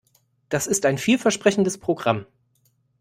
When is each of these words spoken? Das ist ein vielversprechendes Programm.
Das 0.49 0.65
ist 0.65 0.87
ein 0.87 0.97
vielversprechendes 0.97 1.77
Programm. 1.77 2.25